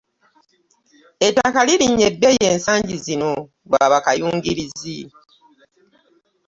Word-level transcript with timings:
Ettaka 1.27 1.59
lirinnye 1.67 2.03
ebbeeyi 2.11 2.43
ensangi 2.53 2.95
zino 3.05 3.31
lwa 3.67 3.85
ba 3.91 3.99
kayungirizi. 4.05 4.99